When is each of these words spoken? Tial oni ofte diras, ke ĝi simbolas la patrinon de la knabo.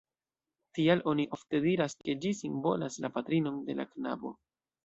Tial 0.77 1.03
oni 1.11 1.25
ofte 1.37 1.59
diras, 1.67 1.95
ke 2.07 2.17
ĝi 2.25 2.33
simbolas 2.39 2.99
la 3.05 3.15
patrinon 3.19 3.61
de 3.69 3.81
la 3.83 3.87
knabo. 3.95 4.37